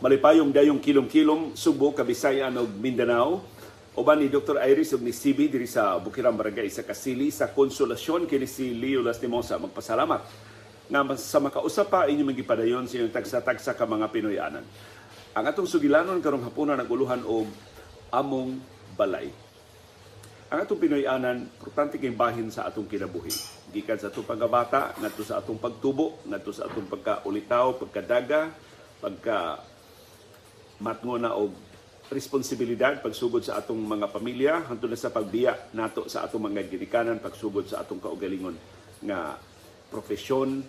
[0.00, 3.44] malipayong dayong kilong-kilong Subo, Kabisayan ug Mindanao.
[3.92, 4.56] Uban ni Dr.
[4.64, 9.04] Iris ug ni CB diri sa Bukirang Barangay sa Kasili sa konsolasyon kini si Leo
[9.04, 10.48] Lastimosa magpasalamat
[10.90, 14.64] nga sa makausap pa inyo magipadayon sa inyong tagsa-tagsa ka mga Pinoyanan.
[15.36, 17.46] Ang atong sugilanon karong hapunan naguluhan og
[18.10, 18.58] among
[18.96, 19.28] balay.
[20.50, 23.30] Ang atong Pinoyanan, importante kay bahin sa atong kinabuhi.
[23.70, 28.50] Gikan sa atong pagkabata, ngadto sa atong pagtubo, ngadto sa atong pagkaulitaw, pagkadaga,
[28.98, 29.62] pagka
[30.80, 31.52] matngo na og
[32.10, 37.70] responsibilidad pagsugod sa atong mga pamilya hangtod sa pagbiya nato sa atong mga ginikanan pagsugod
[37.70, 38.58] sa atong kaugalingon
[39.06, 39.38] nga
[39.92, 40.64] profesyon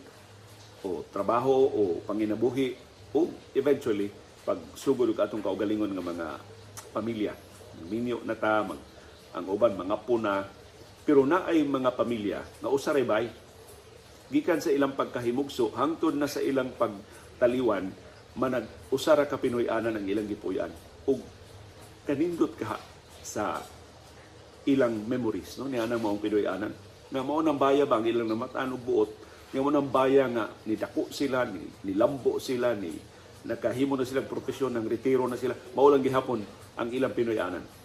[0.86, 2.78] o trabaho o panginabuhi
[3.18, 3.26] o
[3.58, 4.14] eventually
[4.46, 6.28] pagsugod og atong kaugalingon nga mga
[6.91, 7.34] pamilya.
[7.88, 8.78] Minyo na ta mag,
[9.34, 10.46] ang uban mga puna.
[11.02, 13.26] Pero na ay mga pamilya nga usaray bay
[14.32, 17.91] gikan sa ilang pagkahimugso hangtod na sa ilang pagtaliwan
[18.38, 20.71] manag usara ka Pinoy-anan ang ilang gipuy-an.
[21.07, 21.20] Ug
[22.05, 22.79] kanindot ka
[23.21, 23.62] sa
[24.68, 25.68] ilang memories no?
[25.68, 26.73] Niya nang maong Pinoy-anan
[27.12, 29.12] nga mao nang baya ba ang ilang namatan og buot?
[29.51, 32.96] Nga mo nang baya nga ni dako sila ni nilambo sila ni
[33.43, 35.57] nakahimo na silang profesyon ng retiro na sila.
[35.76, 36.40] Mao lang gihapon
[36.79, 37.82] ang ilang Pinoy-anan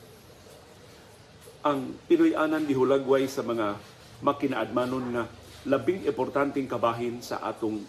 [1.66, 3.74] ang Pinoy-anan gihulagway sa mga
[4.22, 5.24] makinaadmanon nga
[5.66, 7.82] labing importanteng kabahin sa atong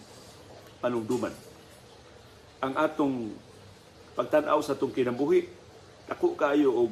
[0.82, 1.30] panungduman.
[2.58, 3.14] Ang atong
[4.18, 5.46] pagtanaw sa atong kinabuhi,
[6.10, 6.90] ako kaayo og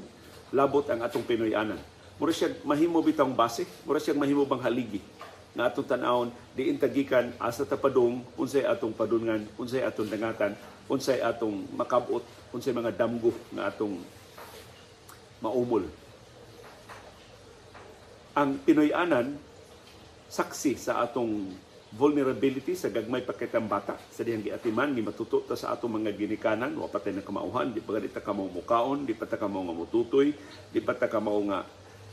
[0.55, 1.81] labot ang atong Pinoy-anan.
[2.17, 5.00] Mura siya mahimo bitang base, mura siya mahimo bang haligi
[5.56, 10.53] nga atong tanawon diin tagikan asa ta padung unsay atong padungan unsay atong dangatan
[10.84, 12.20] unsay atong makabot
[12.53, 13.97] unsay mga damgo nga atong
[15.41, 15.89] maumol
[18.36, 19.41] ang Pinoy-anan
[20.28, 21.56] saksi sa atong
[21.95, 23.95] vulnerability sa gagmay pakitang bata.
[24.11, 26.75] Sa dihang giatiman ni matuto ta sa atong mga ginikanan.
[26.75, 29.06] Wa patay na kamauhan di pa ta kamo mukaon.
[29.06, 30.34] Di pa ta kamo nga mututoy.
[30.75, 31.62] Di pa kamo nga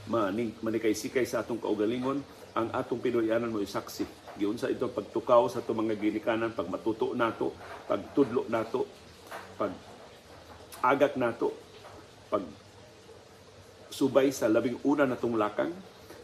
[0.05, 2.22] maning manikay-sikay sa atong kaugalingon.
[2.53, 4.38] Ang atong Pinoy-anan mo saksi.
[4.38, 7.53] Giunsa ito pagtukaw sa atong mga ginikanan pag matuto nato
[7.85, 8.90] pagtudlo nato
[9.57, 9.69] pag
[10.81, 11.53] agak nato
[12.34, 12.41] pag
[13.94, 15.69] subay sa labing una natong lakang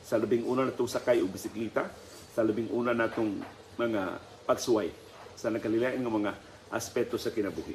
[0.02, 1.86] sa labing una natong sakay og bisikleta
[2.34, 3.42] sa labing una natong
[3.80, 4.90] mga pagsuway
[5.40, 6.32] sa nakalilain nga mga
[6.70, 7.74] aspeto sa kinabuhi.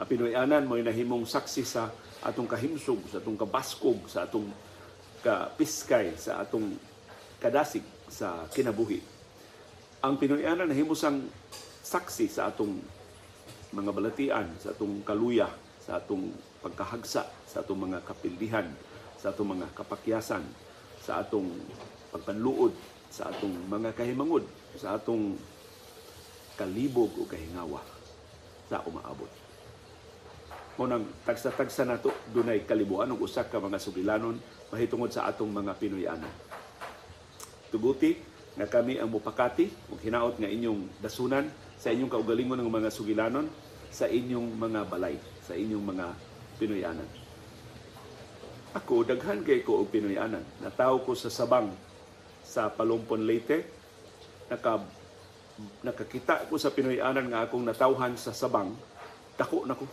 [0.00, 1.92] Ang Pinoy-anan mo nahimong saksi sa
[2.24, 4.48] atong kahimsog, sa atong kabaskog, sa atong
[5.20, 6.72] kapiskay, sa atong
[7.36, 9.04] kadasig sa kinabuhi.
[10.00, 11.28] Ang Pinoy-anan nahimo sang
[11.84, 12.80] saksi sa atong
[13.76, 15.52] mga balatian, sa atong kaluya,
[15.84, 16.32] sa atong
[16.64, 18.66] pagkahagsa, sa atong mga kapildihan,
[19.20, 20.44] sa atong mga kapakyasan,
[21.04, 21.48] sa atong
[22.08, 22.72] pagpanluod,
[23.10, 24.46] sa atong mga kahimangod,
[24.78, 25.34] sa atong
[26.54, 27.82] kalibog o kahingawa
[28.70, 29.28] sa umaabot.
[30.78, 34.38] Munang tagsa-tagsa nato dunay kalibuan ug usa ka mga sugilanon
[34.70, 36.32] mahitungod sa atong mga Pinoyanan.
[37.68, 38.16] Tuguti
[38.56, 43.50] nga kami ang mupakati ug hinaot nga inyong dasunan sa inyong kaugalingon ng mga sugilanon
[43.90, 46.06] sa inyong mga balay, sa inyong mga
[46.62, 47.10] Pinoyanan.
[48.70, 50.46] Ako, daghan kay ko og Pinoyanan.
[50.62, 51.74] Nataw ko sa Sabang
[52.50, 53.62] sa Palumpon Leyte.
[54.50, 54.82] Naka,
[55.86, 58.74] nakakita ko sa Pinoyanan nga akong natawhan sa Sabang.
[59.38, 59.86] Dako na ko.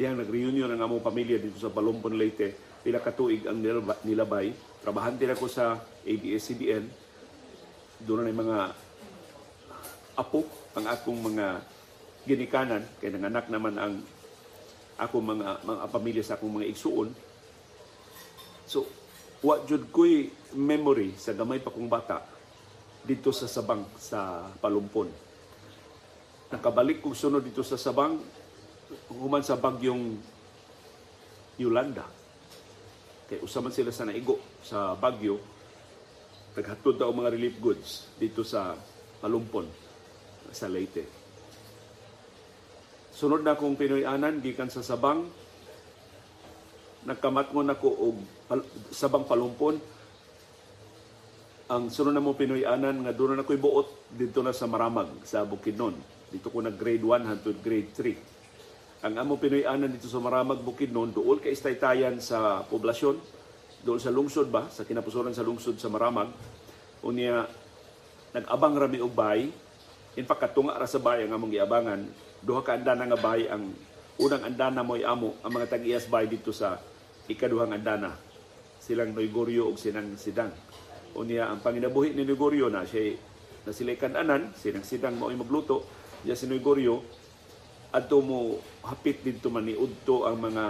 [0.00, 2.80] Diyang nag-reunion ang among pamilya dito sa Palumpon Leyte.
[2.80, 4.48] Pila ka tuig ang nilaba- nilabay.
[4.80, 5.76] Trabahan din ako sa
[6.08, 6.88] ABS-CBN.
[8.08, 8.58] Doon na mga
[10.16, 11.60] apo ang akong mga
[12.24, 13.94] ginikanan kay nanganak naman ang
[14.98, 17.14] ako mga mga pamilya sa akong mga igsuon
[18.68, 18.84] So,
[19.38, 22.26] wa jud ko'y memory sa gamay pa kong bata
[23.06, 25.06] dito sa Sabang sa Palumpon.
[26.50, 28.18] Nakabalik kong sunod dito sa Sabang
[29.14, 30.18] human sa bagyong
[31.60, 32.04] Yolanda.
[33.28, 35.38] Kay usaman sila sa naigo sa bagyo
[36.58, 38.74] naghatod daw mga relief goods dito sa
[39.22, 39.70] Palumpon
[40.50, 41.06] sa Leyte.
[43.14, 45.30] Sunod na akong Pinoy-anan gikan sa Sabang
[47.06, 48.16] nagkamatngon ako og
[48.50, 49.78] pal- sabang palumpon.
[51.68, 55.44] Ang sunod na mo Pinoy-anan nga doon na ako'y buot dito na sa Maramag sa
[55.44, 55.94] Bukidnon.
[56.32, 58.38] Dito ko nag grade 1 hangtod grade 3
[58.98, 63.14] ang amo Pinoy-anan dito sa Maramag Bukidnon duol ka istaytayan sa poblasyon
[63.86, 66.34] doon sa lungsod ba sa kinapusoran sa lungsod sa Maramag.
[67.06, 67.46] Unya
[68.34, 69.54] nag-abang rami og bay
[70.18, 72.10] in fact katunga ra sa bay ang among giabangan.
[72.42, 73.70] Duha ka andana nga bay ang
[74.18, 75.38] unang andana mo'y amo.
[75.46, 76.78] Ang mga tag-iyas bay dito sa
[77.30, 78.18] ikaduhang andana.
[78.82, 80.50] Silang Noygorio ug sinang Sidang.
[81.14, 83.14] Unya ang panginabuhi ni Noygorio na siya
[83.66, 85.86] na sila kananan sinang Sidang mo'y magluto.
[86.26, 86.98] Diya si Noygorio
[87.88, 90.64] adto mo hapit dito maniudto ang mga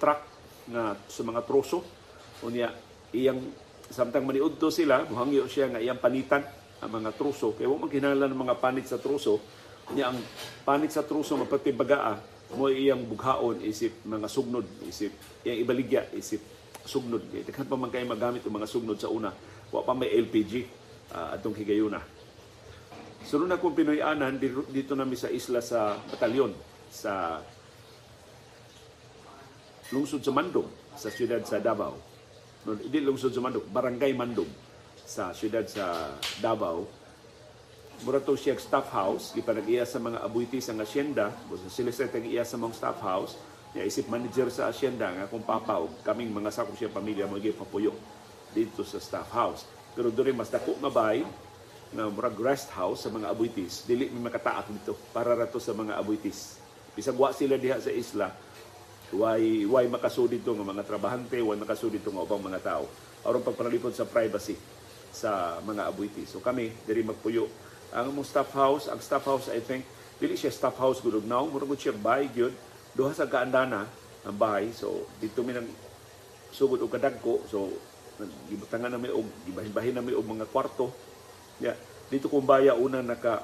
[0.00, 0.20] truck
[0.72, 1.84] nga sa mga troso.
[2.42, 2.72] Unya
[3.12, 3.40] iyang
[3.92, 6.42] samtang maniudto sila muhangyo siya nga iyang panitan
[6.80, 7.52] ang mga troso.
[7.52, 9.36] Kay wa man kinahanglan ng mga panit sa troso.
[9.92, 10.18] Unya ang
[10.64, 16.44] panit sa troso mapati bagaa mo iyang bughaon isip mga sugnod isip iyang ibaligya isip
[16.84, 19.32] sugnod kay daghan pa man kay magamit ang mga sugnod sa una
[19.72, 20.52] wa pa may LPG
[21.16, 22.04] ah, atong higayuna
[23.24, 26.52] Sunod na kong Pinoy-anan, dito, namin sa isla sa Batalyon,
[26.92, 27.40] sa
[29.96, 31.96] lungsod sa Mandog, sa siyudad sa Davao.
[32.68, 34.48] No, hindi lungsod sa Mandog, Barangay Mandog,
[35.08, 36.12] sa siyudad sa
[36.44, 36.84] Davao.
[38.02, 41.30] Mura to siya staff house, ipanag-iya sa mga abuitis ang asyenda,
[41.70, 43.38] sila sa tag-iya sa mga staff house,
[43.70, 47.94] niya isip manager sa asyenda nga kung papaw, kaming mga sakop siya pamilya mga papuyo
[48.50, 49.62] dito sa staff house.
[49.94, 51.22] Pero doon mas dako nga bay,
[51.94, 55.94] nga murag rest house sa mga abuitis dili mi makataak dito para rato sa mga
[55.94, 56.58] abuitis
[56.90, 58.34] bisag wa sila diha sa isla
[59.14, 62.90] why why makasud dito nga mga trabahante why makasud dito nga ubang mga tao?
[63.24, 64.58] Aron pagpanalipod sa privacy
[65.14, 67.46] sa mga abuitis so kami diri magpuyo
[67.94, 69.86] ang among staff house ang staff house I think
[70.18, 72.54] dili siya staff house gud now murag siya bahay gyud.
[72.94, 73.86] Duha sa kaandana
[74.26, 75.66] ang bahay so dito mi nang
[76.50, 77.70] sugod og kadagko so
[78.50, 80.90] gibutangan na mi og gibahin-bahin na mi og mga kwarto.
[81.58, 81.74] Ya,
[82.10, 83.42] dito kung baya una naka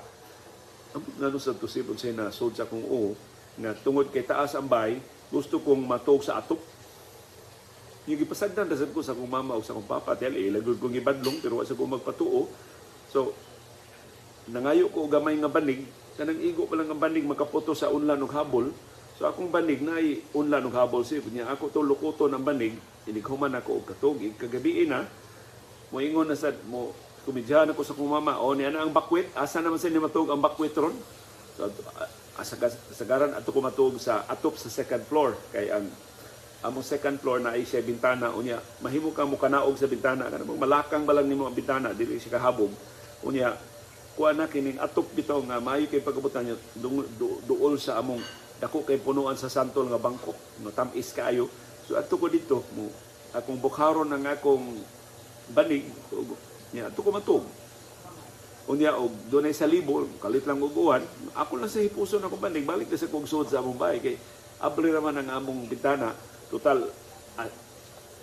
[0.95, 3.15] ngano sa tusipon sa na sod sa kung o
[3.59, 4.99] nga tungod kay taas ang bay
[5.31, 6.59] gusto kong matog sa atop
[8.11, 10.99] yung gipasagdan dasad ko sa kong mama o sa kong papa dahil eh, lagod kong
[10.99, 12.49] ibadlong pero wa sa ko magpatuo.
[13.13, 13.31] So
[14.49, 15.85] nangayo ko gamay nga banig
[16.17, 18.73] kanang igo pa lang ang banig makaputo sa unlan og habol.
[19.21, 20.01] So akong banig na
[20.33, 22.77] unlan og habol si niya ako to lukuto ng banig
[23.09, 24.21] inighuman ako og katog.
[24.37, 25.09] Kagabi na
[25.89, 26.93] mo ingon na sad mo
[27.25, 30.41] kumidyahan ako sa kong mama, o niya na ang bakwit, asa naman sa matug ang
[30.41, 30.97] bakwit ron?
[31.57, 31.69] So,
[32.41, 35.37] asag asagaran ato ko matug sa atop sa second floor.
[35.53, 35.85] Kay ang
[36.65, 38.33] among second floor na ay siya bintana.
[38.33, 40.33] Unya mahimo ka mo kanaog sa bintana.
[40.33, 42.73] Kana malakang balang nimo ang bintana dili siya kahabog.
[43.29, 43.53] Unya
[44.19, 46.57] kuha na kining atop bitaw nga maayo kay pagabutan niya
[47.47, 48.21] duol sa among
[48.61, 50.37] dako kay punuan sa santol nga bangko.
[50.61, 51.49] No tamis kaayo.
[51.89, 52.91] So ato ko dito mo
[53.33, 54.67] akong bukharon ng akong
[55.55, 55.87] banig
[56.71, 57.45] Nya ato ko matug.
[58.71, 61.03] Unya og dunay sa libo, kalit lang og uwan,
[61.35, 64.15] ako lang sa hipuson ako bandig balik na sa kog suod sa among bahay kay
[64.63, 66.15] abri naman ang among bintana.
[66.47, 66.79] Total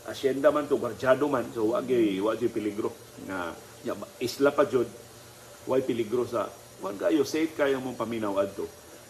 [0.07, 1.92] asyenda man to, garjado man, so wag
[2.24, 2.95] wa peligro.
[3.28, 3.60] Nga
[4.24, 4.88] isla pa jud
[5.67, 6.47] way peligro sa
[6.79, 8.65] wag kayo safe kayo mong paminaw adto.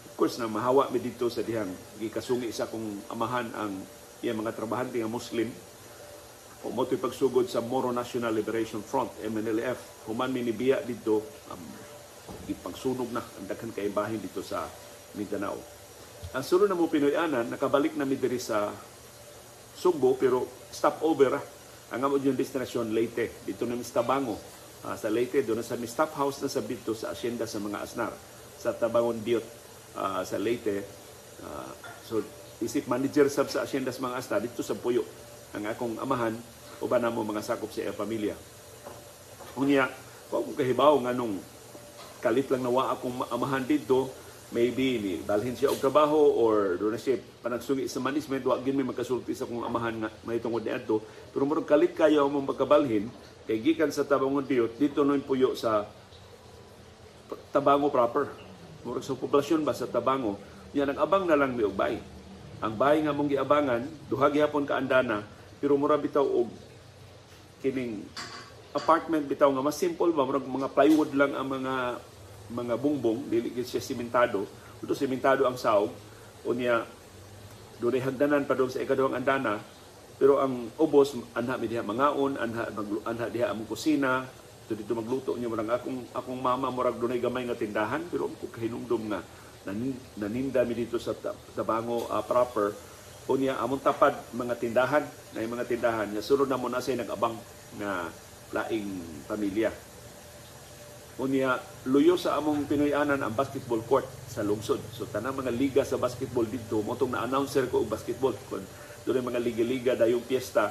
[0.08, 1.70] Of course na mahawa mi dito sa dihang
[2.02, 3.72] gikasungi sa kong amahan ang
[4.18, 5.46] iya mga trabahante nga Muslim
[6.66, 10.10] o mo pagsugod sa Moro National Liberation Front, MNLF.
[10.10, 11.22] Human minibiya dito,
[11.54, 11.62] um,
[12.50, 14.66] ipagsunog na ang daghan kay bahin dito sa
[15.14, 15.54] Mindanao.
[16.34, 18.74] Ang sunod na mo Pinoyanan, nakabalik na mi diri sa
[19.78, 21.44] Sugbo, pero stopover ah.
[21.94, 23.46] Ang amo yung destinasyon Leyte.
[23.46, 24.36] Dito na sa Tabango.
[24.86, 27.82] Uh, sa Leyte, doon sa mi stop house na sa dito sa asyenda sa mga
[27.82, 28.12] asnar.
[28.58, 29.44] Sa Tabangon Diot
[29.98, 30.86] uh, sa Leyte.
[31.42, 31.70] Uh,
[32.06, 32.22] so,
[32.62, 35.06] isip manager sab sa asyenda sa mga asnar dito sa Puyo
[35.54, 36.34] ang akong amahan
[36.78, 38.36] uban na mo mga sakop sa iya pamilya.
[39.58, 39.90] Unya,
[40.30, 41.40] ko kahibaw nga nung
[42.22, 44.12] kalit lang nawa akong amahan dito,
[44.48, 48.42] maybe ni dalhin siya og trabaho or do na siya panagsugi sa management.
[48.48, 52.24] Wa gid may magkasulti sa akong amahan nga may tungod niadto pero murag kalit kayo
[52.32, 53.12] mo magkabalhin
[53.44, 55.84] kay gikan sa Tabangon Diot dito noy puyo sa
[57.52, 58.32] Tabango proper.
[58.88, 60.40] Murag sa poblasyon ba sa Tabango?
[60.72, 62.00] Yan nag-abang na lang og bay
[62.58, 65.22] ang bahay nga mong giabangan duha gihapon ka andana
[65.62, 66.50] pero mura bitaw og
[67.62, 68.02] kining
[68.74, 70.24] apartment bitaw nga mas simple ba?
[70.24, 71.74] Murag mga plywood lang ang mga
[72.48, 74.48] mga bungbong dili gid siya simentado.
[74.80, 75.92] Ito simentado ang saog.
[76.48, 76.84] Unya
[77.78, 79.60] dunay hagdanan pa doon sa ikaduhang andana.
[80.18, 82.72] Pero ang ubos anha mi diha mangaon anha
[83.06, 84.26] anha diha among kusina.
[84.66, 88.52] So dito magluto niyo murag akong akong mama murag dunay gamay nga tindahan pero ko
[88.52, 89.20] kahinumdum nga
[90.16, 91.12] naninda mi dito sa
[91.52, 92.72] Tabango uh, proper.
[93.28, 95.04] Unya among tapad mga tindahan
[95.36, 97.36] na mga tindahan nga sunod na mo na say nagabang
[97.76, 98.08] nga
[98.56, 98.88] laing
[99.28, 99.68] pamilya
[101.18, 101.58] unya
[101.90, 104.78] luyo sa among Pinoyanan ang basketball court sa lungsod.
[104.94, 108.62] So tanang mga liga sa basketball dito mo na announcer ko og basketball kun
[109.02, 110.70] doon mga liga-liga dayong piyesta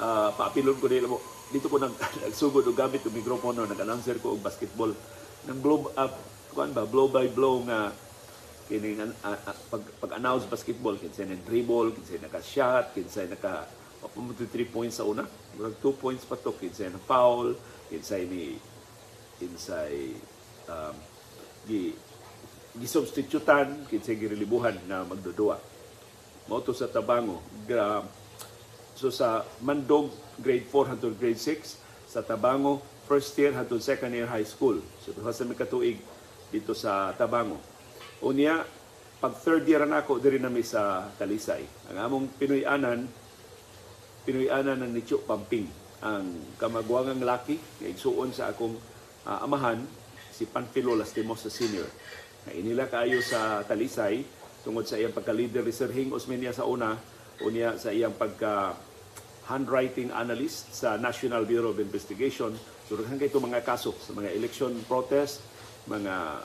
[0.00, 1.20] uh, paapilon ko nila mo.
[1.52, 1.92] Dito ko nag
[2.24, 4.96] nagsugod og gamit og mikropono nag-announcer ko og basketball.
[5.44, 6.14] Nang blow up
[6.56, 7.92] kuan ba blow by blow nga
[8.72, 13.68] kini uh, uh, pag, pag-announce basketball kinsay na dribble kinsay naka shot kinsay naka
[14.00, 15.28] papunto 3 points sa una.
[15.52, 17.52] Murag 2 points pa to kinsay na foul
[17.92, 18.56] kinsay ni
[19.36, 20.16] kinsay
[20.68, 20.94] um,
[21.68, 21.92] gi
[22.76, 25.56] gisubstitutan kinsay girelibuhan na magdudua.
[26.46, 27.42] Mao to sa Tabango.
[27.66, 28.04] Gra-
[28.96, 34.28] so sa Mandog grade 4 hangtod grade 6, sa Tabango first year hangtod second year
[34.28, 34.78] high school.
[35.02, 35.98] So duha sa may katuig
[36.52, 37.58] dito sa Tabango.
[38.22, 38.62] Unya
[39.16, 41.64] pag third year na ako diri na sa Talisay.
[41.92, 43.08] Ang among Pinoy-anan
[44.26, 45.70] Pinoy-anan ng Nicho Pamping
[46.02, 46.26] ang
[46.58, 48.74] kamagwangang laki nga igsuon sa akong
[49.26, 49.82] ah, amahan
[50.30, 51.88] si Panfilo Lastimos sa senior.
[52.46, 54.22] Na inila kaayo sa Talisay
[54.62, 56.94] tungod sa iyang pagka-leader ni Sir Hing Osmeña sa una
[57.42, 58.78] unya sa iyang pagka
[59.46, 62.54] handwriting analyst sa National Bureau of Investigation.
[62.86, 65.42] So kay mga kaso sa mga election protest,
[65.86, 66.42] mga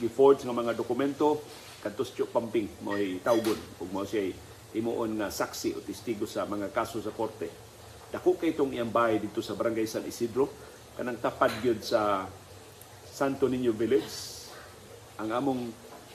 [0.00, 1.44] gi-forge nga mga dokumento
[1.84, 4.32] kadtos Chuk Pamping mo'y tawgon ug mao siya
[4.72, 7.46] himuon nga saksi o testigo sa mga kaso sa korte.
[8.08, 10.48] Dako kay itong iyang bahay dito sa Barangay San Isidro
[10.94, 12.30] kanang tapad gyud sa
[13.02, 14.46] Santo Niño Village.
[15.18, 15.60] Ang among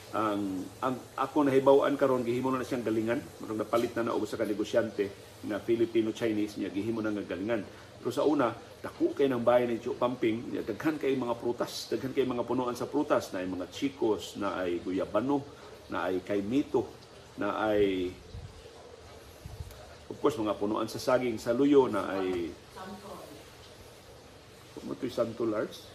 [0.10, 3.20] ang, ang ako nahibaw-an karon gihimo na siyang galingan.
[3.44, 5.12] Murag napalit na na og sa kanegosyante
[5.46, 7.62] na Filipino Chinese niya gihimo na nga galingan.
[8.00, 11.92] Pero sa una dako kay ng bayan ni Chuk Pamping niya, daghan kay mga prutas
[11.92, 13.36] daghan kay mga punuan sa prutas.
[13.36, 15.44] Na ay mga chicos na ay guyabano
[15.92, 16.88] na ay kaimito
[17.36, 18.10] na ay
[20.08, 22.50] of course mga punuan sa saging sa luyo na ay
[25.00, 25.88] to'y Santo Lars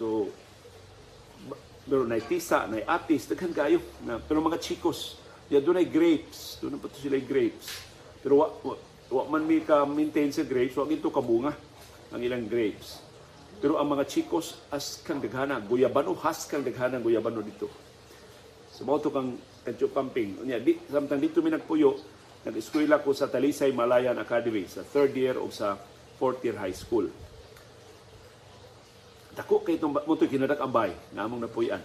[0.00, 0.28] so
[1.90, 3.82] pero na tisa, na atis, daghan kayo.
[4.06, 5.18] Na, pero mga chicos,
[5.50, 6.62] ya doon ay grapes.
[6.62, 7.82] Doon na pa to sila grapes.
[8.22, 8.74] Pero wa, wa,
[9.10, 11.50] wa man mi ka maintain sa grapes, wa ito kabunga
[12.14, 13.02] ang ilang grapes.
[13.58, 17.66] Pero ang mga chicos, as kang daghana, guyabano, has kang daghana guyabano dito.
[18.70, 19.36] So, mo to kang
[19.66, 20.40] kadyo pamping.
[20.40, 21.98] Unya, di, samtang dito mi nagpuyo,
[22.46, 25.76] nag-eskwela ko sa Talisay Malayan Academy sa third year o sa
[26.20, 27.08] fourth year high school.
[29.32, 31.80] Dako kay itong mo kinadak ang bay nga among napuyan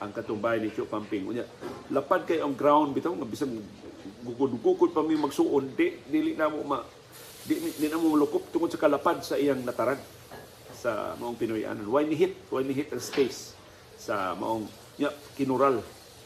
[0.00, 1.28] ang katumbay ni Chuk Pamping.
[1.28, 1.44] Unya,
[1.92, 3.52] lapad kay ang ground bitaw nga bisag
[4.24, 6.78] gugod-gugod pa mi magsuon di dili na mo ma
[7.44, 10.00] di, di na mo malukop tungod sa kalapad sa iyang natarag
[10.76, 11.88] sa maong Pinoyanan.
[11.88, 12.36] Why ni hit?
[12.52, 13.56] Why ni hit ang space
[13.96, 14.68] sa maong
[15.00, 15.80] nya kinural.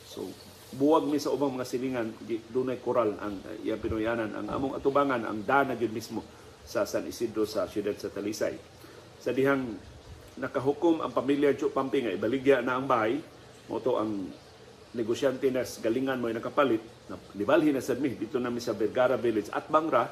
[0.07, 0.27] So
[0.75, 2.15] buwag mi sa ubang mga silingan
[2.51, 4.35] dunay koral ang uh, iyang Pinoyanan.
[4.35, 6.40] Ang among atubangan ang dana gyud mismo
[6.71, 8.55] sa San Isidro sa siyudad sa Talisay.
[9.19, 9.75] Sa dihang
[10.39, 13.19] nakahukom ang pamilya Chuk Pamping nga ibaligya na ang bahay
[13.67, 14.31] mo to ang
[14.95, 18.15] negosyante na galingan mo ay nakapalit na libalhin na sad mi.
[18.15, 20.07] Dito na mi sa Vergara Village at Bangra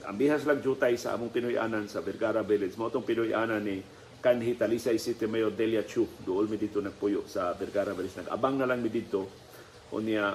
[0.00, 2.72] ang bihas lang jutay sa among Pinoyanan sa Vergara Village.
[2.80, 3.84] Mo tong Pinoyanan ni
[4.24, 6.08] kanhi Talisay City Mayor Delia Chu.
[6.24, 8.24] Duol mi dito nagpuyo sa Vergara Village.
[8.24, 9.28] Nag-abang na lang mi dito.
[9.92, 10.32] Unya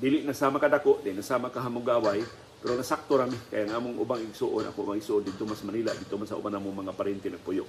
[0.00, 2.24] dili nasama kadako di nasama kahamugaway
[2.60, 3.36] pero nasakto rami.
[3.48, 5.22] Kaya ang among ubang igsuon ako mga igsuon.
[5.24, 7.64] Dito mas Manila dito man sa uban namong mga parente nagpuyo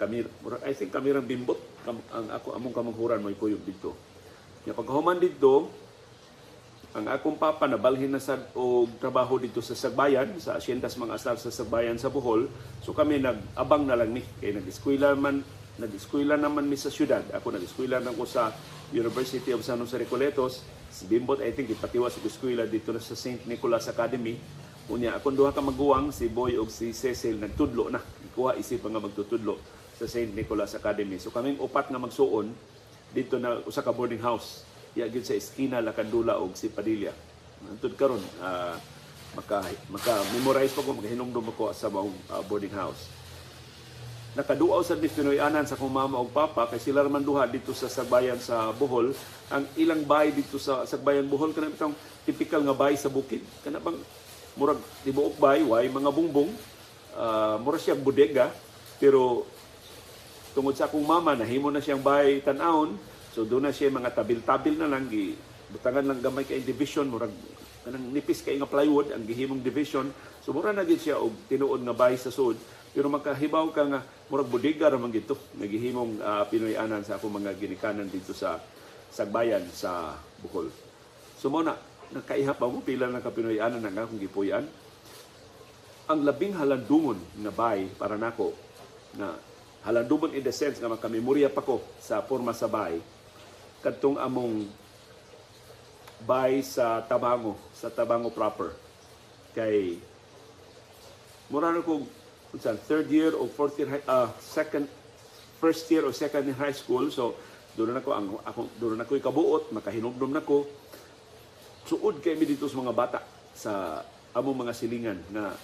[0.00, 0.24] kami
[0.64, 1.60] I think kami rang bimbot.
[1.84, 3.92] Kam, ang ako among kamanghuran may kuyog dito.
[4.64, 5.68] Nya pagkahuman dito
[6.90, 11.36] ang akong papa nabalhin na sad og trabaho dito sa Sagbayan sa asyendas mga asar
[11.38, 12.50] sa Sagbayan sa Bohol
[12.82, 15.38] so kami nag-abang na lang ni kay nag-eskwela man
[15.78, 17.22] nag-eskwela naman mi sa syudad.
[17.30, 18.50] Ako nag-eskwela na ko sa
[18.90, 23.14] University of San Jose Recoletos si Bimbot I think ipatiwa sa eskwela dito na sa
[23.14, 23.46] St.
[23.46, 24.36] Nicholas Academy.
[24.90, 28.02] Unya akong duha ka maguwang si Boy ug si Cecil nagtudlo na.
[28.26, 29.54] Ikuha isip nga magtutudlo
[29.94, 30.34] sa St.
[30.34, 31.22] Nicholas Academy.
[31.22, 32.50] So kaming upat nga magsuon
[33.14, 34.66] dito na usa ka boarding house.
[34.98, 37.14] Ya gyud sa eskina Lakandula og si Padilla.
[37.70, 38.74] Antud karon ah,
[39.38, 39.62] maka
[39.94, 43.06] maka memorize pa ko makahinumdum ako sa maong ah, boarding house.
[44.34, 48.38] Nakaduaw sa Pinoyanan sa kong mama ug papa kay sila man duha dito sa Sagbayan
[48.42, 49.14] sa Bohol
[49.50, 53.42] ang ilang bahay dito sa Sagbayan Bohol kana bitong typical nga bahay sa bukid.
[53.66, 53.98] Kana bang
[54.54, 56.50] murag tibuok bahay way mga bungbong
[57.14, 58.50] uh, mura siya bodega
[58.98, 59.46] pero
[60.54, 62.98] tungod sa akong mama nahimo na siyang bahay tan-awon
[63.30, 65.38] so doon na siya mga tabil-tabil na lang gi
[65.70, 67.30] butangan lang gamay kay division murag
[67.80, 70.12] kanang nipis kay nga plywood ang gihimong division.
[70.44, 72.60] So mura na gid siya og tinuod nga bahay sa sud.
[72.90, 77.54] Pero makahibaw ka nga murag bodega ra man gito nagihimong uh, Pinoyanan sa akong mga
[77.56, 78.58] ginikanan dito sa
[79.10, 80.70] Sagbayan sa Bohol.
[81.36, 81.74] So mo na
[82.10, 84.66] nakaihap pa mo pila na ka Pinoyanan ang akong gipuyan.
[86.10, 88.54] Ang labing halandumon nga bay para nako
[89.14, 89.38] na
[89.86, 92.98] halandumon in the sense nga makamemorya pa ko sa porma sa bay
[93.80, 94.68] kadtong among
[96.26, 98.76] bay sa Tabango sa Tabango proper.
[99.56, 99.96] Kay
[101.48, 102.04] mura na ko
[102.50, 104.86] unsa third year o fourth year ah, second
[105.62, 107.08] first year o second year high school.
[107.08, 107.38] So
[107.78, 110.66] doon na ko ang ako doon na ko ikabuot makahinumdum na ko
[111.86, 113.20] suod kay mi dito sa mga bata
[113.54, 114.02] sa
[114.34, 115.54] among mga silingan na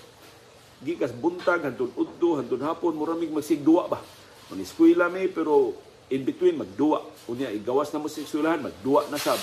[0.83, 4.01] gikas buntag hantod udto hantod hapon muramig magsigduwa ba
[4.47, 5.75] Mag-eskwela mi pero
[6.07, 7.03] in between magduwa.
[7.27, 9.39] Unya igawas na mo sa eskwelahan, magduwa na sab.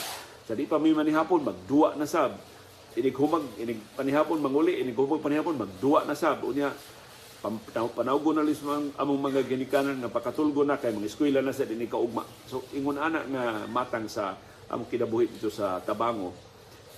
[0.48, 2.39] Sa di pa mi manihapon, magduwa na sab.
[2.96, 6.39] Inig humag, inig panihapon manguli, inig humag panihapon, magduwa na sab.
[6.48, 6.72] Unya
[7.43, 11.43] pam- panaw- panawgo na lis mga among mga ginikanan nga pakatulgo na kay mga eskwela
[11.43, 12.23] na sa dinhi kaugma.
[12.47, 14.39] So ingon ana nga matang sa
[14.71, 16.31] among kinabuhi dito sa Tabango.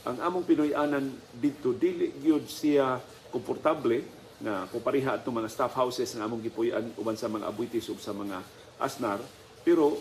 [0.06, 3.02] Ang among Pinoy-anan dito dili gyud siya
[3.34, 4.06] komportable
[4.38, 8.14] na kupariha atong mga staff houses nga among gipuy-an uban sa mga abuitis ug sa
[8.14, 8.38] mga
[8.78, 9.24] asnar
[9.64, 9.96] pero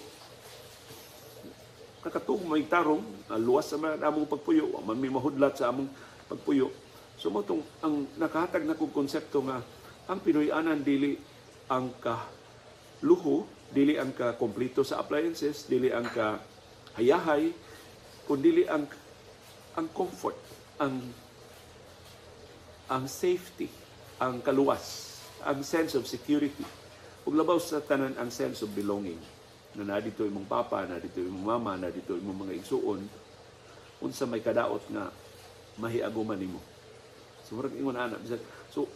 [2.02, 5.86] kakatug may tarong ah, luwas sa mga among pagpuyo man may mahudlat sa among
[6.26, 6.68] pagpuyo
[7.14, 7.46] so mo
[7.78, 9.62] ang nakahatag na kong konsepto nga
[10.08, 11.16] ang Pinoy-anan dili
[11.72, 12.28] ang ka
[13.04, 16.38] luho dili ang ka kompleto sa appliances dili ang ka
[17.00, 17.50] hayahay
[18.28, 18.84] kundi ang
[19.74, 20.36] ang comfort
[20.78, 21.00] ang
[22.88, 23.66] ang safety
[24.20, 26.64] ang kaluwas ang sense of security.
[27.24, 29.20] Ug labaw sa tanan ang sense of belonging
[29.76, 33.00] na na dito imong papa na dito imong mama na dito imong mga igsuon
[34.00, 35.10] unsa may kadaot nga
[35.80, 36.60] mahiaguman nimo.
[37.44, 38.40] So murag ingon ana bisan
[38.72, 38.88] so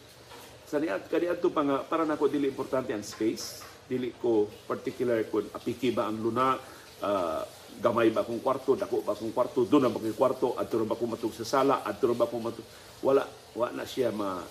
[0.69, 5.49] sa niat kaniadto pa nga para nako dili importante ang space dili ko particular kun
[5.57, 6.61] apiki ba ang luna
[7.01, 7.41] ah,
[7.81, 10.93] gamay ba akong kwarto dako ba akong kwarto do na ba akong kwarto adto ba
[10.93, 12.69] akong matug sa sala adto ba akong matug
[13.01, 13.25] wala
[13.57, 14.45] wa na siya ma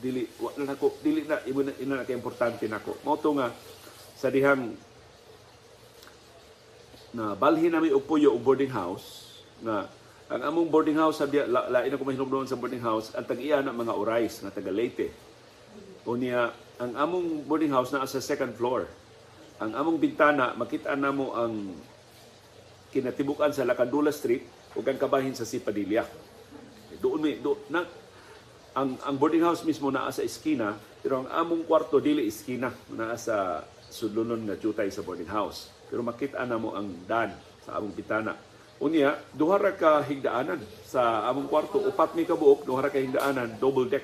[0.00, 2.96] dili wa na nako dili na imo na ina na kay importante nako.
[3.04, 3.52] Mao to nga
[4.16, 4.72] sa dihang
[7.12, 9.92] na balhin nami og puyo og boarding house nga
[10.30, 13.12] ang among boarding house sabi la, lain ako mahinugnon sa boarding house.
[13.16, 15.10] Ang tag-iya na mga orais nga taga Leyte.
[16.06, 18.86] Unya ang among boarding house naa sa second floor.
[19.62, 21.76] Ang among bintana makita namo ang
[22.92, 26.04] kinatibukan sa Lacandula Street ug ang kabahin sa Sipadilla.
[27.02, 27.82] Doon may do, na
[28.72, 33.18] ang ang boarding house mismo naa sa eskina pero ang among kwarto dili eskina naa
[33.18, 35.68] sa sudlunon nga jutay sa boarding house.
[35.92, 38.32] Pero makita na mo ang dan sa among bitana
[38.82, 41.78] unya duha ra ka higdaanan sa among kwarto.
[41.78, 44.02] Upat mi ka buok duha ra ka higdaanan double deck.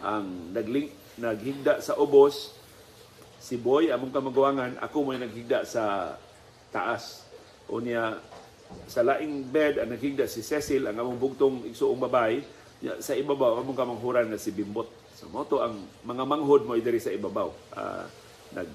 [0.00, 2.54] Ang nagling naghigda sa ubos
[3.42, 6.14] si Boy among kamagawangan ako mo naghigda sa
[6.70, 7.26] taas.
[7.66, 8.14] Unya
[8.86, 12.38] sa laing bed ang naghigda si Cecil ang among bugtong igsuong babae.
[12.80, 14.88] Ya, sa ibabaw among kamanghuran na si Bimbot.
[15.12, 17.52] So mo ang mga manghod mo diri sa ibabaw.
[17.76, 18.08] Ah,
[18.56, 18.70] nag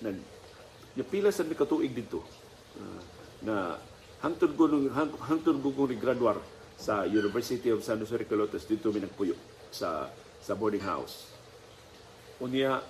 [0.00, 0.16] nag
[1.10, 2.24] pila sa mi katuig dito?
[2.80, 3.00] Ah,
[3.44, 3.54] na
[4.24, 6.40] hangtod ko nung hang- hangtod ko kung graduar
[6.80, 9.36] sa University of San Jose Recolotes dito mi nagpuyo
[9.68, 10.08] sa
[10.40, 11.28] sa boarding house.
[12.40, 12.80] Unya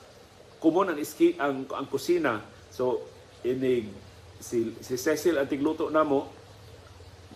[0.63, 2.39] kumon ang iski ang ang kusina.
[2.71, 3.03] So
[3.43, 3.91] inig
[4.39, 6.31] si, si Cecil ang tigluto namo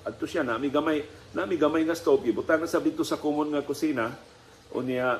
[0.06, 1.02] adto siya nami gamay
[1.34, 2.22] nami gamay nga stove.
[2.22, 4.14] Gibutang na sa dito sa common nga kusina.
[4.78, 5.18] Unya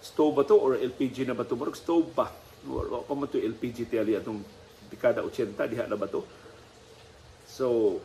[0.00, 1.58] stove ba to or LPG na ba to?
[1.58, 2.30] Murag stove pa
[2.64, 4.40] wala pa man to LPG tali atong
[4.92, 6.24] dekada 80 diha na ba to
[7.60, 8.00] so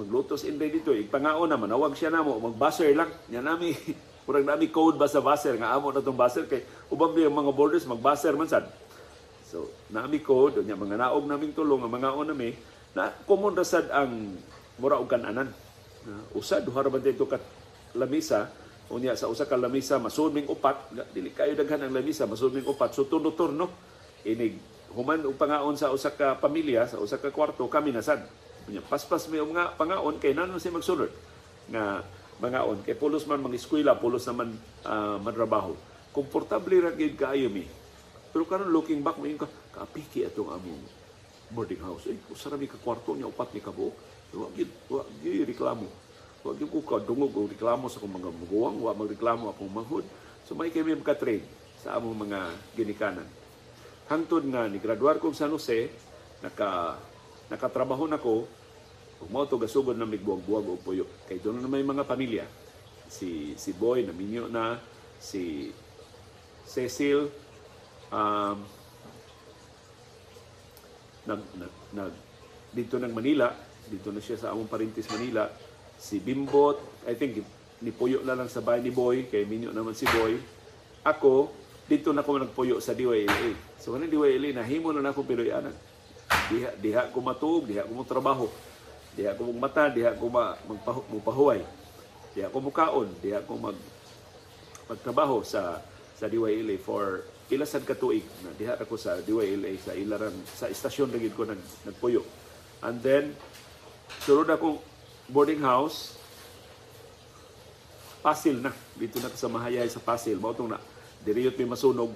[0.00, 3.12] maglutos in bed dito ipangao na manawag siya namo magbaser lang.
[3.28, 3.76] Nya nami
[4.24, 6.48] murag nami code ba sa baser nga amo na tong baser.
[6.48, 8.64] Kay ubang yung mga borders magbaser man sad.
[9.44, 12.58] So, nami doon yung mga naog naming tulong, mga o nami,
[12.90, 14.34] na common rasad ang
[14.82, 15.46] mura og kananan.
[16.02, 17.42] Na usa duha ra man kat
[17.94, 18.50] lamisa,
[18.90, 22.66] unya sa usa ka lamisa masud ming upat, dili kayo daghan ang lamisa, masud ming
[22.66, 23.70] upat, so turno-turno.
[24.26, 24.58] Inig
[24.90, 28.26] human og pangaon sa usa ka pamilya, sa usa ka kwarto, kami nasad.
[28.88, 31.10] Paspas may mga pangaon kay nanon si magsulod
[31.68, 32.04] nga
[32.40, 35.76] mangaon kay pulos man mga eskwela, pulos naman ah, manrabaho.
[36.14, 37.66] Komportable ra gid kaayo mi
[38.34, 40.82] pero karon looking back, mayon ka, kaapiki atong among
[41.54, 42.10] boarding house.
[42.10, 43.94] Eh, usara mi ka kwarto niya, upat ni kabuok.
[44.34, 45.86] Wa gid, wa gid reklamo.
[46.42, 50.02] Wa gid ko ka dungog o reklamo sa akong mga muguwang, wa magreklamo akong manghod.
[50.50, 51.46] So may kami ka-trade
[51.78, 53.30] sa among mga ginikanan.
[54.10, 55.94] Hangtod nga ni graduar ko sa San Jose,
[56.42, 56.98] naka
[57.52, 58.46] nakatrabaho nako
[59.20, 61.06] ug mao to gasugod na migbuwag-buwag og puyo.
[61.28, 62.44] Kay doon na may mga pamilya.
[63.08, 64.80] Si si Boy na minyo na,
[65.20, 65.72] si
[66.64, 67.28] Cecil
[68.12, 68.58] um,
[71.24, 72.12] nag, nag, nag,
[72.74, 73.52] dito ng Manila,
[73.88, 75.48] dito na siya sa among parintis Manila,
[75.96, 76.76] si Bimbot,
[77.08, 77.40] I think
[77.80, 80.36] nipuyo na lang sa bahay ni Boy, kay minyo naman si Boy.
[81.04, 81.52] Ako,
[81.84, 83.76] dito na ko nagpuyo sa DYLA.
[83.76, 85.72] So, kanang DYLA, nahimo na na ako piloyanan.
[86.50, 88.46] Diha, diha ko matug, diha ko trabaho.
[89.14, 91.62] Diha ko mata, diha ko ma, magpahu, magpahuway.
[92.34, 93.78] Diha ko mukaon, diha ko mag,
[94.90, 95.80] magtrabaho sa
[96.14, 98.24] sa DYLA for pila sad ka tuig.
[98.46, 102.22] Na diha ako sa DYLA sa ilaran sa istasyon ra gid ko nag nagpuyo.
[102.84, 103.34] And then
[104.22, 104.78] sulod ako
[105.28, 106.16] boarding house.
[108.24, 108.72] Pasil na.
[108.96, 110.40] Dito na sa Mahayay sa Pasil.
[110.40, 110.80] Mao na
[111.26, 112.12] diriyot mi masunog.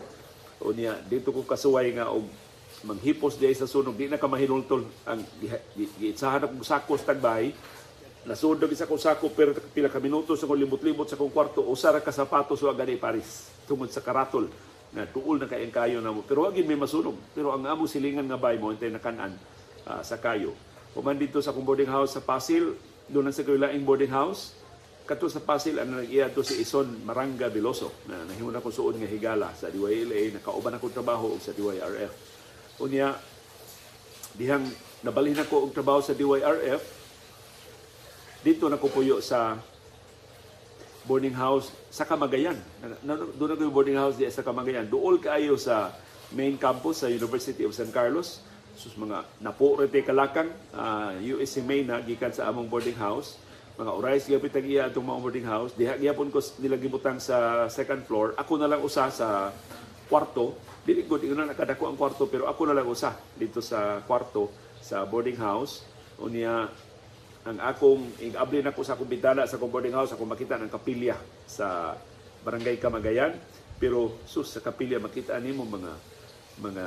[0.59, 2.24] Unya dito ko kasuway nga og
[2.87, 3.97] manghipos diay sa sunog.
[3.97, 4.87] Di na ka mahilultol.
[5.09, 5.25] Ang
[5.99, 7.51] giitsahan akong sakos tagbay
[8.29, 11.88] nasudog isa kong sako pero pila ka minuto sa kong libot-libot sa kong kwarto usa
[11.88, 14.53] ra ka sapatos wa gani Paris tungod sa karatol
[14.93, 16.25] na tuol na kayang kayo na mo.
[16.25, 17.17] Pero wag may masunog.
[17.37, 19.37] Pero ang amo silingan nga bay mo intay nakanan
[19.85, 20.57] ah, sa kayo.
[20.97, 22.73] Human dito sa akong boarding house sa Pasil
[23.09, 24.57] doon sa kailaing boarding house.
[25.09, 29.01] Kato sa Pasil ang nag-iya to si Ison Maranga Veloso na nahimo na ko suod
[29.01, 32.38] nga higala sa DYLA nakauban ako trabaho sa DYRF
[32.79, 33.19] unya
[34.38, 34.67] dihang
[35.03, 36.83] nabalhin ako og trabaho sa DYRF
[38.43, 39.59] dito na ko puyo sa
[41.09, 42.55] boarding house sa Kamagayan.
[43.35, 44.87] Doon ako yung boarding house diya sa Kamagayan.
[44.87, 45.97] Dool kaayo sa
[46.37, 48.45] main campus sa University of San Carlos.
[48.79, 53.41] Sus mga napo rete kalakang uh, USC Main na gikan sa among boarding house.
[53.75, 55.73] Mga orais gapit tag iya atong mga boarding house.
[55.75, 58.38] Diha gyapon ko nila gibutang sa second floor.
[58.38, 59.51] Ako na lang usa sa
[60.07, 60.55] kwarto.
[60.88, 64.48] Dili ko di na nakadako ang kwarto pero ako na lang usa dito sa kwarto
[64.81, 65.85] sa boarding house.
[66.16, 66.64] Unya
[67.44, 70.72] ang akong igabli na ko sa akong bintana sa akong boarding house ako makita ng
[70.72, 71.92] kapilya sa
[72.40, 73.37] barangay Kamagayan
[73.77, 75.92] pero sus sa kapilya makita nimo mga
[76.64, 76.85] mga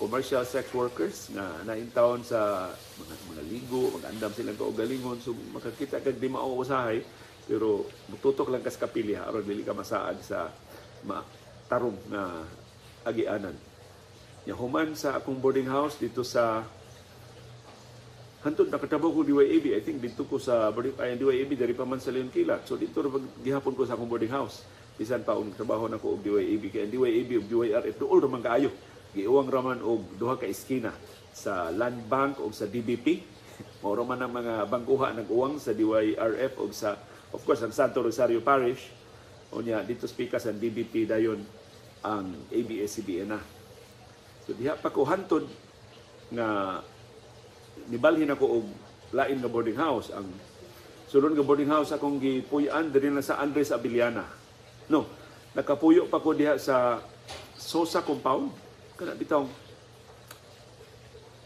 [0.00, 6.16] commercial sex workers na naintaon sa mga, mga ligo, mag-andam silang kaugalingon so makakita kag
[6.16, 7.04] di mao usahay
[7.44, 10.48] pero mututok lang kas kapilya aron dili ka masaad sa
[11.04, 11.20] ma
[11.68, 12.42] tarong na
[13.06, 13.54] agianan.
[14.48, 16.64] Ya human sa akong boarding house dito sa
[18.38, 19.74] Hantod nakatrabaho ko DYAB.
[19.74, 20.70] I think dito ko sa
[21.02, 22.70] ay DYAB dari pa man sa Leon Kilat.
[22.70, 23.10] So dito ra
[23.42, 24.62] gihapon ko sa akong boarding house.
[24.94, 28.30] Bisan pa og trabaho na ko og DYAB kay ang DYAB ug DYRF duol ra
[28.30, 28.70] man kaayo.
[29.10, 30.94] Giuwang ra man og duha ka eskina
[31.34, 33.26] sa Land Bank ug sa DBP.
[33.82, 36.94] Mao man ang mga bangkuha nag-uwang sa DYRF ug sa
[37.34, 38.86] of course ang Santo Rosario Parish.
[39.50, 41.42] Unya dito speaker sa DBP dayon
[42.04, 43.40] ang ABS-CBN na.
[44.46, 45.44] So diha pa ko hantod
[46.32, 46.80] nga
[47.88, 48.66] nibalhin ako og
[49.16, 50.12] lain nga boarding house.
[50.12, 50.28] Ang
[51.08, 54.24] sulod nga boarding house akong gipuy-an diri na sa Andres Abiliana
[54.88, 55.04] no
[55.52, 57.00] nakapuyo pa ko diha sa
[57.58, 58.54] Sosa compound.
[58.96, 59.44] Kana bitaw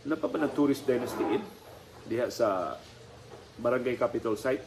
[0.03, 1.45] ba na tourist dynasty inn
[2.07, 2.79] diha sa
[3.59, 4.65] barangay capital site.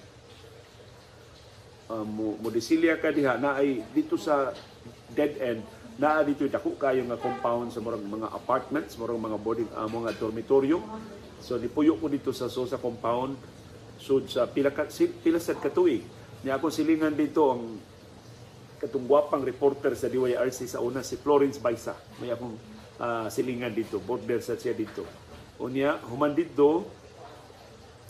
[1.86, 4.52] Uh, mo Modesilia ka diha na ay dito sa
[5.14, 5.62] dead end.
[5.96, 10.20] Naa dito dako kayo nga compound sa murang mga apartments murang mga boarding uh, mga
[10.20, 10.84] dormitoryo.
[11.40, 13.40] So nipuyo ko dito sa Sosa compound.
[13.96, 15.72] Sud sa pila ka si, pila sad ka
[16.46, 17.80] ni ako silingan dito ang
[18.76, 21.96] katong gwapang reporter sa DYRC sa una si Florence Baisa.
[22.20, 22.60] May akong
[23.00, 24.04] ah, silingan dito.
[24.04, 25.08] Border sa siya dito.
[25.64, 26.86] Unya human dito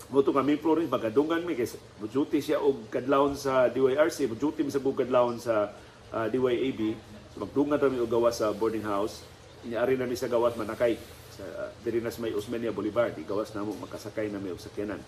[0.05, 1.65] Moto kami Florence magadungan mi kay
[1.97, 5.73] duty siya og kadlawon sa DYRC, duty mi sa kadlawon sa
[6.13, 6.97] ah, DYAB.
[7.35, 9.23] Magdungan ra mi og gawas sa boarding house.
[9.65, 10.95] Inyari na sa gawas manakay
[11.35, 13.11] sa uh, diri may Osmeña Boulevard.
[13.11, 15.03] Di gawas namo makasakay na mi og sakyanan.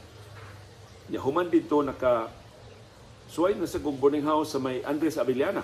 [1.07, 2.27] Nya human dito naka
[3.31, 5.63] suway na sa kong boarding house sa may Andres Avellana.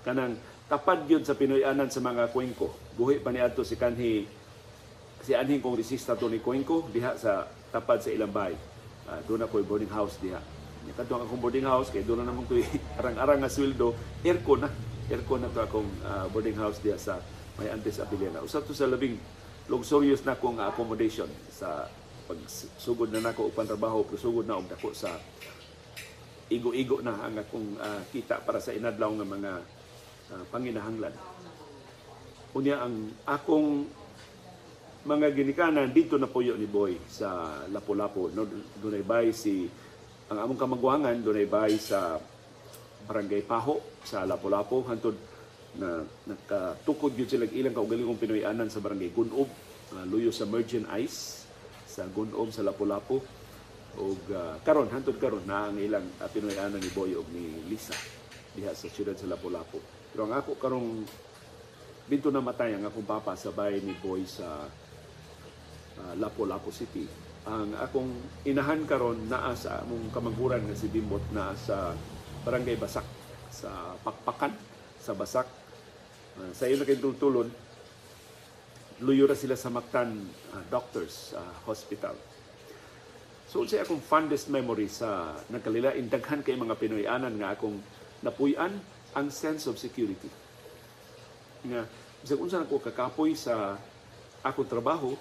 [0.00, 0.40] Kanang
[0.72, 2.72] tapad yun sa Pinoyanan sa mga kwengko.
[2.96, 4.24] Buhi pa ni ato si kanhi
[5.20, 8.56] si anhing kong resista to ni Cuenco diha sa tapad sa ilang bahay.
[9.04, 10.40] Uh, doon ako boarding house diha.
[10.92, 12.60] Kadto akong boarding house kay doon na naman ko
[13.00, 14.70] arang-arang nga sweldo, aircon na.
[15.08, 17.16] Aircon na to akong ah, boarding house diha sa
[17.56, 18.44] may Andes Abiliana.
[18.44, 19.16] Usa to sa labing
[19.72, 21.88] luxurious na akong accommodation sa
[22.28, 25.12] pagsugod na nako og pantrabaho, sugod na og dako sa
[26.52, 29.52] igo-igo na ang akong ah, kita para sa inadlaw nga mga
[30.36, 31.14] ah, panginahanglan.
[32.54, 33.88] Unya ang akong
[35.04, 38.32] mga ginikanan dito na puyo ni Boy sa Lapu-Lapu.
[38.32, 38.48] No,
[38.80, 39.68] doon ay bay si
[40.34, 42.18] ang among kamangguangan doon ay bay sa
[43.06, 45.14] Barangay Paho sa Lapu-Lapu hantod
[45.78, 49.46] na nakatukod yun sila ilang kaugalingong Pinoyanan sa Barangay Gunob,
[49.94, 51.46] uh, luyo sa Mergent Ice
[51.86, 53.22] sa Gunob sa Lapu-Lapu
[53.94, 57.94] ug uh, karon hantod karon na ang ilang uh, Pinoyanan ni Boy ug ni Lisa
[58.58, 59.78] diha sa siyudad sa Lapu-Lapu.
[60.10, 60.90] Pero ang ako karong
[62.04, 64.66] Binto na matay ang akong papa sa bahay ni Boy sa
[65.96, 67.23] uh, Lapu-Lapu City.
[67.44, 68.08] Ang akong
[68.48, 71.92] inahan karon naa sa among kamangguran nga si Bimbot naa sa
[72.40, 73.04] Barangay Basak
[73.52, 74.56] sa Pakpakan
[74.96, 75.44] sa Basak.
[76.40, 77.46] Uh, sa ilo kay tultulon
[79.04, 80.24] luyo ra sila sa Mactan
[80.56, 82.16] uh, Doctors uh, Hospital.
[83.44, 87.76] So sa akong fondest memory sa nagkalilain daghan kay mga Pinoyanan nga akong
[88.24, 88.80] napuy-an
[89.14, 90.32] ang sense of security
[91.64, 91.88] nga
[92.20, 93.76] bisag unsa nako kakapoy sa
[94.44, 95.16] akong trabaho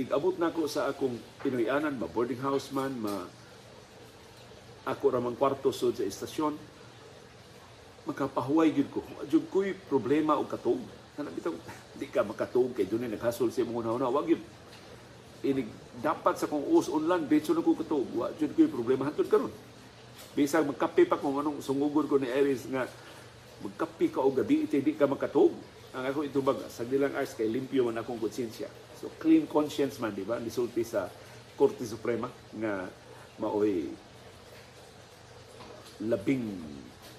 [0.00, 3.28] igabot nako sa akong Pinoyanan ma boarding house man ma
[4.88, 6.56] ako ra man kwarto sud sa estasyon
[8.08, 9.00] makapahuway gyud ko.
[9.28, 10.80] Jud ko'y problema o katog.
[11.14, 11.52] Kana bitaw
[12.00, 14.08] di ka makatog kay dunay naghasol sa imong una-una.
[14.08, 14.42] Wag yun.
[15.40, 15.68] Inig
[16.04, 18.08] dapat sa kung us-on lang betso na ko katog.
[18.16, 19.52] Wa jud ko'y problema hantud karon.
[20.36, 22.84] Bisag magkape pa kung anong sungugod ko ni Iris nga
[23.60, 25.52] magkape ka o gabi iti di ka makatog.
[25.90, 28.70] Ang ako itubag sa dilang hours kay limpyo man akong konsensya.
[29.00, 30.36] So clean conscience man di ba?
[30.36, 31.08] Nisulti sa
[31.56, 32.84] Korte Suprema nga
[33.40, 33.88] maoy
[36.04, 36.44] labing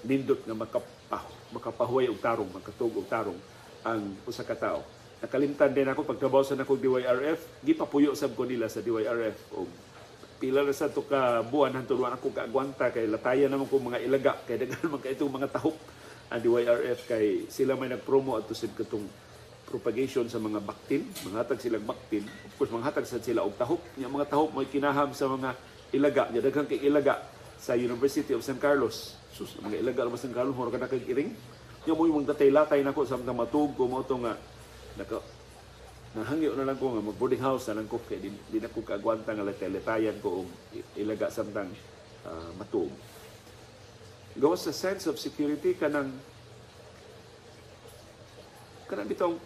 [0.06, 3.38] nindot nga makapah, makapahuway og tarong, makatug og tarong
[3.82, 4.86] ang usa ka tawo.
[5.22, 9.70] Nakalimtan din ako pagtrabaho sa nako DYRF, gipapuyo sab ko nila sa DYRF og
[10.42, 14.02] pila na sa to ka buwan hantod wa ako kaagwanta kay latayan naman ko mga
[14.02, 15.78] ilaga kay daghan man kay itong mga tahok
[16.34, 19.06] ang DYRF kay sila may nagpromo at sid katong
[19.72, 22.28] propagation sa mga baktin, manghatag silang baktin.
[22.28, 23.80] Of course, manghatag sad sila og tahok.
[23.96, 25.56] Yung mga tahok may kinaham sa mga
[25.96, 27.24] ilaga, nya daghang kay ilaga
[27.56, 29.16] sa University of San Carlos.
[29.32, 31.32] Sus, mga ilaga sa San Carlos, mura ka na kay iring.
[31.88, 34.36] Yung mo yung datay-latay nako samtang matug ko mo to nga
[34.94, 35.18] naka
[36.12, 38.84] na lang ko nga mag boarding house na lang ko kay di, di na ko
[38.84, 40.48] kaagwanta nga latay-latayan ko og
[41.00, 41.72] ilaga samtang
[42.28, 42.92] uh, matug.
[44.36, 46.12] Gawa sa sense of security kanang
[48.86, 49.40] kanang bitong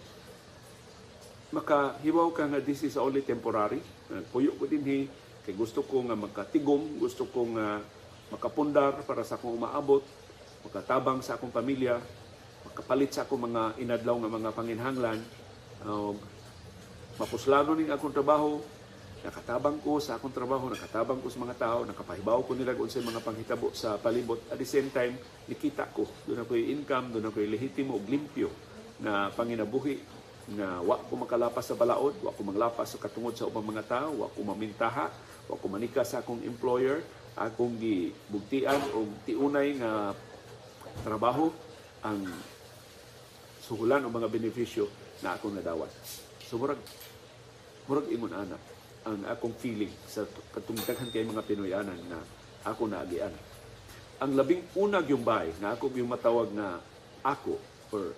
[1.55, 3.79] makahibaw ka nga this is only temporary.
[4.11, 5.07] Uh, Puyo ko din
[5.47, 7.79] kay gusto ko nga magkatigom, gusto ko nga
[8.35, 10.03] makapundar para sa akong umaabot,
[10.67, 12.03] makatabang sa akong pamilya,
[12.67, 15.19] makapalit sa akong mga inadlaw nga mga panginhanglan,
[15.87, 16.11] uh,
[17.15, 18.59] mapuslano ning akong trabaho,
[19.23, 22.99] nakatabang ko sa akong trabaho, nakatabang ko sa mga tao, nakapahibaw ko nila kung sa
[22.99, 24.43] mga panghitabo sa palibot.
[24.51, 25.15] At the same time,
[25.47, 28.51] nikita ko, doon ako'y income, doon ako'y lehitimo, limpyo
[28.99, 30.16] na panginabuhi
[30.47, 34.15] nga wa ko makalapas sa balaod, wa ko maglapas sa katungod sa ubang mga tao,
[34.23, 35.11] wa ko mamintaha,
[35.51, 37.03] wa ko manika sa akong employer,
[37.35, 40.15] akong gibugtian o tiunay nga
[41.03, 41.51] trabaho
[42.07, 42.23] ang
[43.67, 44.87] suhulan o mga benepisyo
[45.27, 45.91] na akong nadawat.
[46.47, 46.79] So murag
[47.91, 48.59] murag ingon ana
[49.07, 52.23] ang akong feeling sa katong daghan kay mga Pinoyanan na
[52.67, 53.35] ako naagian.
[54.23, 56.79] Ang labing una yung bay nga ako yung matawag na
[57.23, 57.59] ako
[57.91, 58.15] or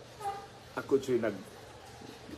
[0.76, 1.36] ako siya nag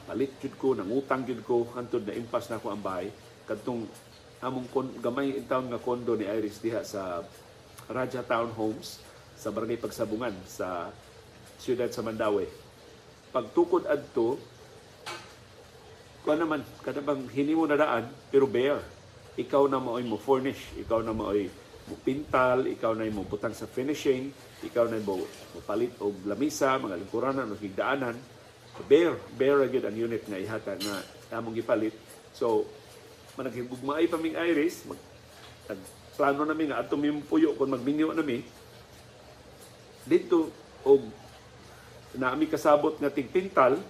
[0.07, 3.09] palit jud ko, nangutang jud ko, hantod na impas na ako ang bahay.
[3.47, 3.87] Kadtong
[4.41, 7.21] among kon, gamay in town nga kondo ni Iris diha sa
[7.91, 9.03] Raja Town Homes
[9.37, 10.89] sa Barangay Pagsabungan sa
[11.61, 12.49] siyudad sa Mandawi.
[13.31, 14.41] Pagtukod adto,
[16.25, 18.83] kuha naman, kada bang hinimo na daan, pero bare.
[19.39, 21.31] Ikaw na mo mo furnish, ikaw na mo
[21.89, 25.23] mo pintal, ikaw na mo butang sa finishing, ikaw na mo
[25.65, 28.17] palit og lamisa, mga lingkuranan, o higdaanan,
[28.87, 30.97] bare bare gyud ang unit nga ihata nga
[31.37, 31.95] among gipalit
[32.33, 32.65] so
[33.37, 35.01] managhigugmaay pa ming iris mag
[35.67, 38.45] tag- plano nami nga ato mi puyo kon magminyo nami
[40.05, 40.53] dito
[40.85, 41.01] og
[42.17, 43.81] naami kasabot nga tigpintal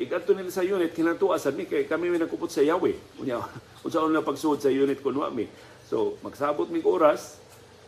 [0.00, 3.42] igadto nila sa unit kinatuwa sad mi kay kami may sa yawe unya
[3.84, 5.48] unsa na pagsuod sa unit wa mi.
[5.88, 7.40] So magsabot mig oras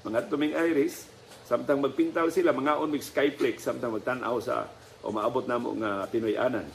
[0.02, 1.06] mga ato ming iris
[1.46, 4.66] samtang magpintal sila mga on mig skyflex samtang magtan-aw sa
[5.02, 6.66] o maabot namo nga Pinoy-anan.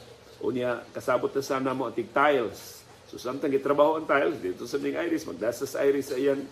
[0.44, 2.84] Unya kasabot na sana mo ang tig tiles.
[3.08, 6.44] So samtang gitrabaho ang tiles dito sa ning Iris magdasa sa Iris ayan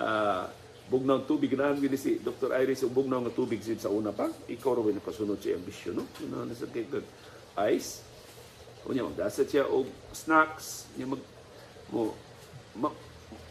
[0.00, 0.48] uh,
[0.88, 2.52] bugnaw ng tubig na gini si Dr.
[2.56, 4.28] Iris ug bugnaw nga tubig sid sa una pa.
[4.28, 6.04] Ikaw ra ba nakasunod sa ambisyon no?
[6.24, 6.88] Una na sa kay
[7.70, 8.02] ice.
[8.84, 11.22] Unya magdasa siya og snacks, nya mag
[11.88, 12.12] mo
[12.76, 12.88] ma,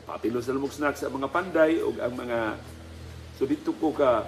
[0.05, 2.59] papilo sa lamog snacks sa mga panday ug ang mga
[3.39, 4.27] so dito ko ka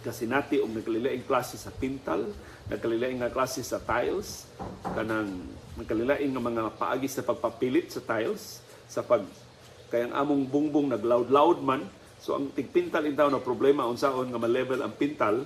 [0.00, 2.24] kasinati og nagkalilaing klase sa pintal,
[2.72, 4.48] nagkalilaing nga klase sa tiles,
[4.96, 5.44] kanang
[5.76, 9.22] nagkalilaing nga mga paagi sa pagpapilit sa tiles, sa pag
[9.90, 11.84] kayang among bungbong nagloud-loud man,
[12.22, 15.44] so ang tigpintal in na problema unsaon nga ma-level ang pintal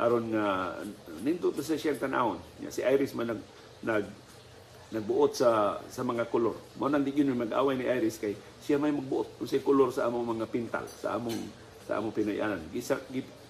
[0.00, 0.76] aron nga
[1.20, 2.40] nindot sa siyang tanawon.
[2.72, 3.40] Si Iris man nag
[3.84, 4.06] nag
[4.92, 6.56] nagbuot sa sa mga kolor.
[6.76, 10.36] Mo nang di mag-away ni Iris kay siya may magbuot kung sa kolor sa among
[10.36, 11.36] mga pintal, sa among
[11.86, 12.60] sa among Pinoyanan.
[12.70, 12.98] Gisa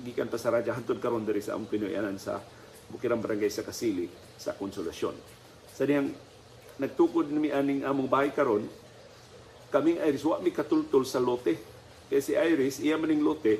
[0.00, 2.40] gikan pa sa radya hantod karon diri sa among Pinoyanan sa
[2.92, 5.16] Bukirang Barangay sa Kasili sa Konsolasyon.
[5.72, 6.12] Sa diyang
[6.76, 8.68] nagtukod ni aning among bahay karon,
[9.72, 11.56] kaming Iris wa mi katultol sa lote.
[12.12, 13.56] Kaya si Iris iya maning lote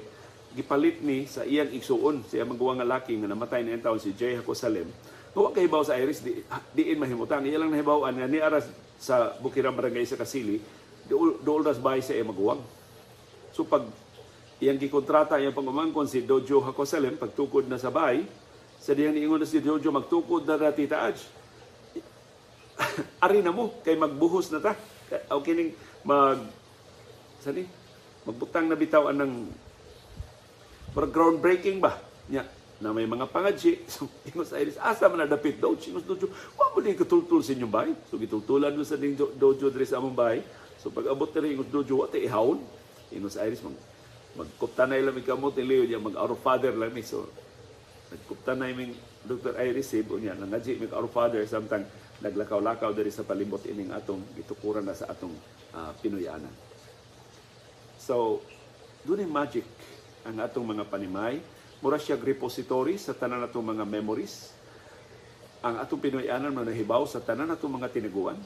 [0.53, 4.13] gipalit ni sa iyang igsuon sa iyang magawa nga laki nga namatay na taon si
[4.13, 4.85] Jay Hakosalem.
[5.33, 6.45] Wa kay baw sa Iris di
[6.77, 8.69] diin mahimutang iya lang nahibaw-an nga ni aras
[9.01, 10.61] sa Bukirang Barangay sa Kasili
[11.09, 12.61] dool das bahay sa iya maguwang.
[13.57, 13.89] So pag
[14.62, 18.22] iyang gikontrata iyang pangumangkon si Dojo Hakosalem pagtukod na sa bahay
[18.79, 21.18] sa diyang niingon na si Dojo magtukod na dati taaj
[23.27, 24.79] ari na mo kay magbuhos na ta
[25.35, 25.75] o kining
[26.07, 26.38] mag
[27.42, 27.66] sani
[28.22, 29.51] magbutang na bitaw ng
[30.94, 31.98] para groundbreaking ba
[32.31, 32.46] Nya,
[32.79, 33.83] na may mga pangadji.
[33.92, 35.75] So, ingos Iris, asa man nadapit daw.
[35.75, 37.92] Ingos dojo, wa mo din katultul sa inyong bahay.
[38.11, 40.40] So, gitultulan mo sa ding do- dojo diri sa among bahay.
[40.79, 42.59] So, pag abot rin ingos dojo, wa tayo ihawon.
[43.11, 43.75] Ingos Iris, mag,
[44.37, 47.05] magkupta na ilang ikamot ni Leo, diya, mag our father lang ni.
[47.05, 47.29] So,
[48.12, 49.57] nagkupta na iming Dr.
[49.61, 51.85] Iris Sib, unya, nangadji mig our father, samtang
[52.23, 55.35] naglakaw-lakaw diri sa palibot ining atong gitukuran na sa atong
[55.75, 56.53] ah, Pinoyanan.
[57.99, 58.42] So,
[59.03, 59.66] doon magic
[60.23, 61.42] ang atong mga panimay.
[61.83, 64.55] Mura siya repository sa tanan natong mga memories.
[65.66, 68.38] Ang atong Pinoyanan mo nahibaw sa tanan natong mga tiniguan.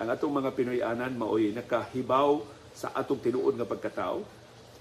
[0.00, 2.40] Ang atong mga Pinoyanan maoy nakahibaw
[2.72, 4.24] sa atong tinuod nga pagkatao.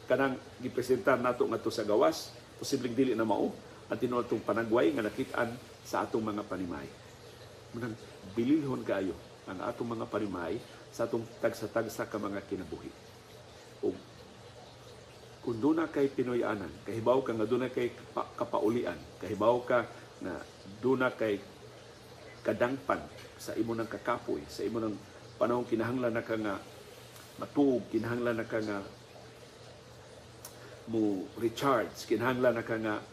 [0.08, 3.52] Kanang gipresentar nato ngadto sa gawas, posibleng dili na mao
[3.92, 5.52] ang tinuod atong panagway nga nakitaan
[5.84, 6.88] sa atong mga panimay.
[7.76, 7.96] Munang
[8.32, 9.16] bililhon kaayo
[9.48, 10.60] ang atong mga panimay
[10.92, 12.92] sa atong tagsa-tagsa ka mga kinabuhi.
[13.84, 13.92] O
[15.48, 19.88] kung doon kay Pinoyanan, kahibaw ka nga doon kay kapa- kapaulian, kahibaw ka
[20.20, 20.44] na
[20.84, 21.40] doon kay
[22.44, 23.00] kadangpan
[23.40, 24.92] sa imo ng kakapoy, sa imo ng
[25.40, 26.60] panahon kinahanglan na ka nga
[27.40, 28.84] matuog, kinahanglan na ka nga
[30.88, 33.04] mo recharge, kinahanglan na ka nga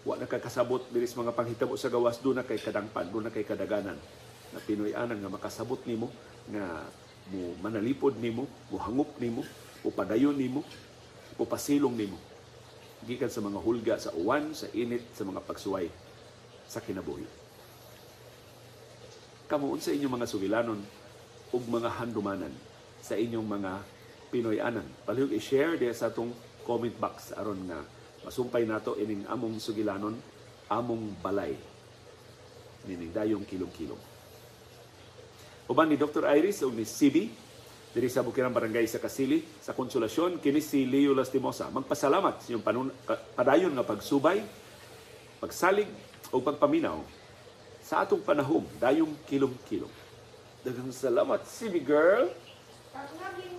[0.00, 3.34] wa na ka kasabot biris mga panghitabo sa gawas doon na kay kadangpan, doon na
[3.34, 3.98] kay kadaganan.
[4.50, 6.10] Na Pinoyanan nga makasabot nimo
[6.50, 6.82] nga
[7.30, 9.46] mo manalipod nimo, mo hangup nimo,
[9.86, 10.66] o padayon nimo,
[11.38, 12.18] o pasilong nimo.
[13.06, 15.86] Gikan sa mga hulga sa uwan, sa init, sa mga pagsuway
[16.66, 17.24] sa kinabuhi.
[19.46, 20.80] Kamuon sa inyong mga sugilanon
[21.50, 22.54] ug mga handumanan
[23.02, 23.72] sa inyong mga
[24.30, 24.86] Pinoyanan.
[25.04, 26.30] Palihog i-share diya sa atong
[26.62, 27.82] comment box aron nga
[28.22, 30.14] masumpay nato ining among sugilanon,
[30.70, 31.56] among balay.
[32.86, 34.00] Nining dayong kilong-kilong.
[35.70, 36.26] Uban ni Dr.
[36.26, 37.16] Iris o ni CB,
[37.90, 41.70] diri sa Bukirang Barangay sa Kasili, sa Konsolasyon, kini si Leo Lastimosa.
[41.70, 42.94] Magpasalamat sa iyong panun-
[43.34, 44.42] padayon nga pagsubay,
[45.42, 45.90] pagsalig
[46.30, 47.02] o pagpaminaw
[47.82, 49.90] sa atong panahom, dayong kilong-kilong.
[50.62, 52.30] Daghang salamat, CB girl.
[52.94, 53.58] Pag naging